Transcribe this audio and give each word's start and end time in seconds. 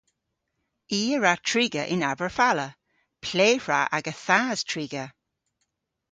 I 0.97 0.99
a 1.15 1.17
wra 1.19 1.33
triga 1.49 1.83
yn 1.93 2.05
Aberfala. 2.11 2.67
Ple 3.25 3.49
hwra 3.63 3.81
aga 3.97 4.13
thas 4.25 4.59
triga? 4.69 5.05